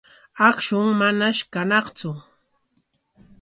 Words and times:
Akshun 0.47 0.87
manash 0.99 1.41
kañaqtsu. 1.53 2.11